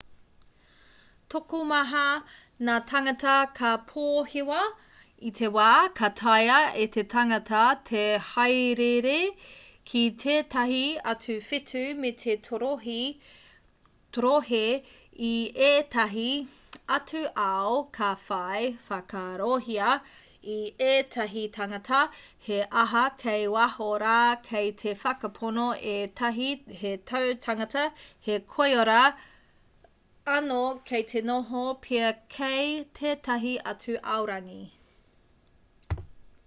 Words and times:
tokomaha 1.33 2.01
ngā 2.69 2.77
tāngata 2.91 3.33
ka 3.59 3.69
pōhewa 3.91 4.61
i 5.29 5.31
te 5.39 5.49
wā 5.57 5.65
ka 5.99 6.09
taea 6.21 6.55
e 6.85 6.87
te 6.95 7.03
tangata 7.15 7.59
te 7.89 8.01
hāereere 8.29 9.13
ki 9.91 10.01
tētahi 10.23 10.81
atu 11.13 11.37
whetū 11.49 11.83
me 12.05 12.11
te 12.23 12.35
torohē 12.47 14.63
i 15.29 15.31
ētahi 15.69 16.25
atu 16.99 17.23
ao 17.45 17.79
ka 17.99 18.11
whai 18.27 18.65
whakaarohia 18.89 19.93
e 20.57 20.71
ētahi 20.91 21.41
tāngata 21.59 21.97
he 22.49 22.59
aha 22.83 23.03
kei 23.23 23.43
waho 23.55 23.89
rā 24.05 24.19
kei 24.49 24.69
te 24.83 24.93
whakapono 25.05 25.65
ētahi 25.95 26.47
he 26.81 26.93
tautangata 27.13 27.83
he 28.29 28.39
koiora 28.55 28.97
anō 30.37 30.63
kei 30.91 31.05
te 31.11 31.21
noho 31.31 31.61
pea 31.85 32.09
kei 32.37 32.73
tētahi 33.01 33.53
atu 33.73 33.95
aorangi 34.17 34.59